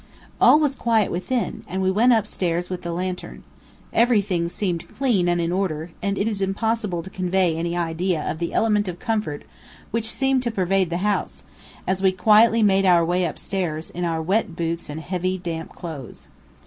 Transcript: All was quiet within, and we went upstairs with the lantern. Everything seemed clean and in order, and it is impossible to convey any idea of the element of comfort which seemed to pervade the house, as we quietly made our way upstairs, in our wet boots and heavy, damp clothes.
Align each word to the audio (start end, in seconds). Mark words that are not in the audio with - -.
All 0.41 0.59
was 0.59 0.73
quiet 0.75 1.11
within, 1.11 1.61
and 1.67 1.79
we 1.79 1.91
went 1.91 2.11
upstairs 2.11 2.71
with 2.71 2.81
the 2.81 2.91
lantern. 2.91 3.43
Everything 3.93 4.49
seemed 4.49 4.87
clean 4.89 5.29
and 5.29 5.39
in 5.39 5.51
order, 5.51 5.91
and 6.01 6.17
it 6.17 6.27
is 6.27 6.41
impossible 6.41 7.03
to 7.03 7.09
convey 7.11 7.55
any 7.55 7.77
idea 7.77 8.23
of 8.27 8.39
the 8.39 8.51
element 8.51 8.87
of 8.87 8.97
comfort 8.97 9.43
which 9.91 10.09
seemed 10.09 10.41
to 10.41 10.49
pervade 10.49 10.89
the 10.89 10.97
house, 11.05 11.43
as 11.85 12.01
we 12.01 12.11
quietly 12.11 12.63
made 12.63 12.83
our 12.87 13.05
way 13.05 13.25
upstairs, 13.25 13.91
in 13.91 14.03
our 14.03 14.23
wet 14.23 14.55
boots 14.55 14.89
and 14.89 15.01
heavy, 15.01 15.37
damp 15.37 15.69
clothes. 15.75 16.27